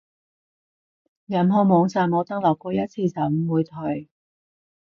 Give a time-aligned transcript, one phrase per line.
[1.27, 4.09] 任何網站我登錄過一次就唔會退